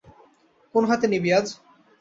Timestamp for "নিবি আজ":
1.07-1.47